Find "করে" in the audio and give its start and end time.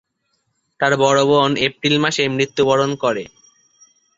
3.03-3.23